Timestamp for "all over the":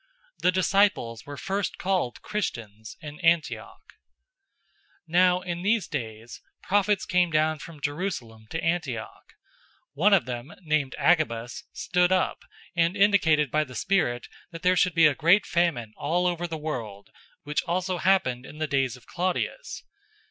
15.97-16.57